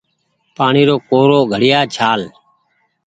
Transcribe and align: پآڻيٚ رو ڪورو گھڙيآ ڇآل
پآڻيٚ 0.55 0.87
رو 0.89 0.95
ڪورو 1.09 1.39
گھڙيآ 1.53 1.79
ڇآل 1.95 2.21